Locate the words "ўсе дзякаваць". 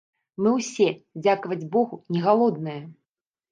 0.55-1.67